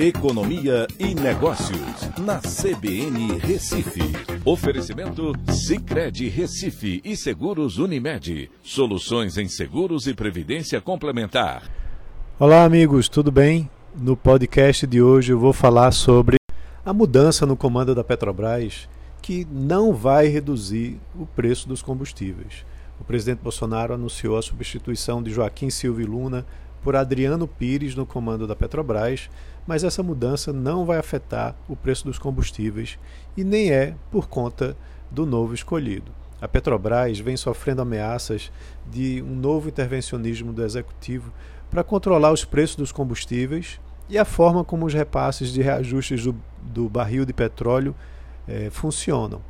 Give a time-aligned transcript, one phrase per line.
[0.00, 4.00] Economia e Negócios, na CBN Recife.
[4.44, 8.48] Oferecimento Cicred Recife e Seguros Unimed.
[8.62, 11.68] Soluções em seguros e previdência complementar.
[12.38, 13.68] Olá, amigos, tudo bem?
[13.92, 16.36] No podcast de hoje eu vou falar sobre
[16.86, 18.88] a mudança no comando da Petrobras
[19.20, 22.64] que não vai reduzir o preço dos combustíveis.
[23.00, 26.46] O presidente Bolsonaro anunciou a substituição de Joaquim Silva e Luna
[26.82, 29.28] por Adriano Pires no comando da Petrobras,
[29.66, 32.98] mas essa mudança não vai afetar o preço dos combustíveis
[33.36, 34.76] e nem é por conta
[35.10, 36.12] do novo escolhido.
[36.40, 38.52] A Petrobras vem sofrendo ameaças
[38.86, 41.32] de um novo intervencionismo do executivo
[41.70, 46.34] para controlar os preços dos combustíveis e a forma como os repasses de reajustes do,
[46.62, 47.94] do barril de petróleo
[48.46, 49.42] eh, funcionam.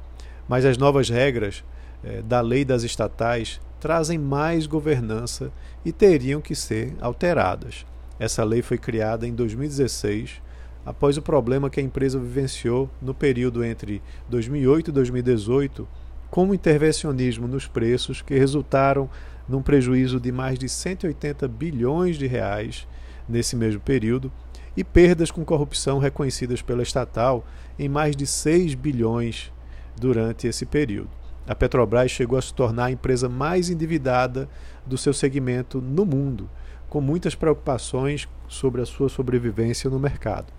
[0.48, 1.62] Mas as novas regras
[2.02, 5.52] eh, da lei das estatais trazem mais governança
[5.84, 7.86] e teriam que ser alteradas.
[8.19, 10.42] Essa lei foi criada em 2016,
[10.84, 15.89] após o problema que a empresa vivenciou no período entre 2008 e 2018,
[16.30, 19.08] com o intervencionismo nos preços que resultaram
[19.48, 22.86] num prejuízo de mais de 180 bilhões de reais
[23.28, 24.30] nesse mesmo período
[24.77, 27.47] e perdas com corrupção reconhecidas pela estatal
[27.78, 29.50] em mais de 6 bilhões
[29.98, 31.17] durante esse período
[31.48, 34.46] a Petrobras chegou a se tornar a empresa mais endividada
[34.84, 36.48] do seu segmento no mundo,
[36.90, 40.52] com muitas preocupações sobre a sua sobrevivência no mercado.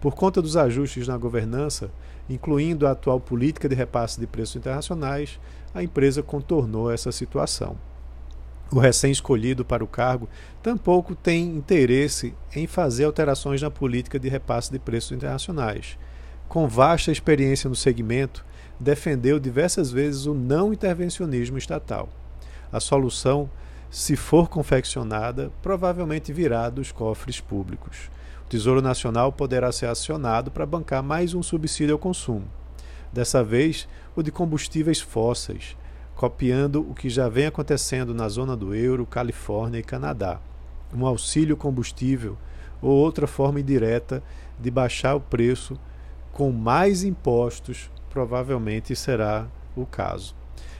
[0.00, 1.88] Por conta dos ajustes na governança,
[2.28, 5.38] incluindo a atual política de repasse de preços internacionais,
[5.72, 7.78] a empresa contornou essa situação.
[8.72, 10.28] O recém-escolhido para o cargo
[10.60, 15.96] tampouco tem interesse em fazer alterações na política de repasse de preços internacionais.
[16.48, 18.44] Com vasta experiência no segmento,
[18.84, 22.08] defendeu diversas vezes o não intervencionismo estatal.
[22.70, 23.48] A solução,
[23.90, 28.10] se for confeccionada, provavelmente virá dos cofres públicos.
[28.44, 32.44] O Tesouro Nacional poderá ser acionado para bancar mais um subsídio ao consumo.
[33.10, 35.76] Dessa vez, o de combustíveis fósseis,
[36.14, 40.40] copiando o que já vem acontecendo na zona do euro, Califórnia e Canadá.
[40.94, 42.36] Um auxílio combustível
[42.82, 44.22] ou outra forma indireta
[44.60, 45.78] de baixar o preço
[46.32, 50.36] com mais impostos provavelmente será o caso.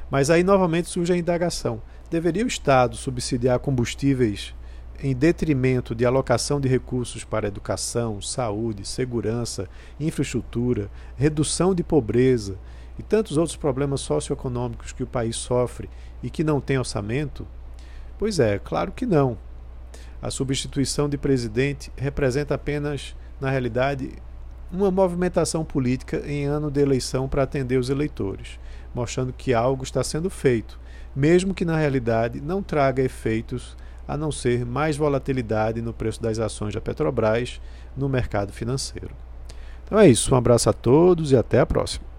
[0.09, 4.55] Mas aí novamente surge a indagação: deveria o Estado subsidiar combustíveis
[5.03, 9.69] em detrimento de alocação de recursos para educação, saúde, segurança,
[9.99, 12.57] infraestrutura, redução de pobreza
[12.97, 15.91] e tantos outros problemas socioeconômicos que o país sofre
[16.23, 17.45] e que não tem orçamento?
[18.17, 19.37] Pois é, claro que não.
[20.23, 24.13] A substituição de presidente representa apenas, na realidade,
[24.77, 28.59] uma movimentação política em ano de eleição para atender os eleitores,
[28.95, 30.79] mostrando que algo está sendo feito,
[31.15, 33.77] mesmo que na realidade não traga efeitos
[34.07, 37.61] a não ser mais volatilidade no preço das ações da Petrobras
[37.97, 39.11] no mercado financeiro.
[39.85, 42.14] Então é isso, um abraço a todos e até a próxima.